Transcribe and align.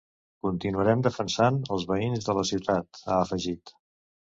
Continuarem 0.47 1.03
defensant 1.09 1.61
els 1.77 1.87
veïns 1.95 2.29
de 2.31 2.39
la 2.41 2.49
ciutat, 2.55 3.05
ha 3.07 3.23
afegit. 3.23 3.81